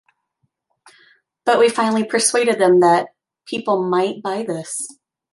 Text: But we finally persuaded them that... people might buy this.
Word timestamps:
But 1.45 1.59
we 1.59 1.69
finally 1.69 2.03
persuaded 2.03 2.57
them 2.57 2.79
that... 2.79 3.09
people 3.45 3.83
might 3.87 4.23
buy 4.23 4.41
this. 4.41 4.87